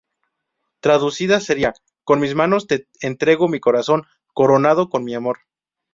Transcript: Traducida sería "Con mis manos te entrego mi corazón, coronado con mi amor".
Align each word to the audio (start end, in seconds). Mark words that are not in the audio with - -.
Traducida 0.79 1.39
sería 1.39 1.75
"Con 2.05 2.19
mis 2.21 2.33
manos 2.33 2.65
te 2.65 2.87
entrego 3.01 3.47
mi 3.47 3.59
corazón, 3.59 4.07
coronado 4.33 4.89
con 4.89 5.03
mi 5.03 5.13
amor". 5.13 5.41